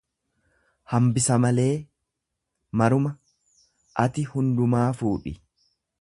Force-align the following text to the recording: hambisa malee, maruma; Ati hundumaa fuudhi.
hambisa 0.93 1.37
malee, 1.43 1.73
maruma; 2.81 3.11
Ati 4.07 4.25
hundumaa 4.35 4.87
fuudhi. 5.03 5.37